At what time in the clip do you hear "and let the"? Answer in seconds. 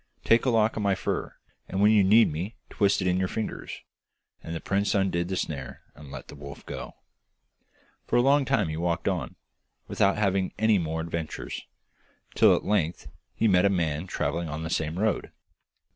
5.93-6.33